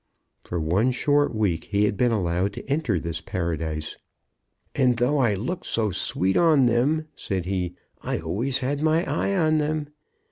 [0.43, 3.97] For one short week he had been allowed to enter this Paradise.
[4.73, 9.37] "And though I looked so sweet on them," said he, "I always had my eye
[9.37, 9.89] on them.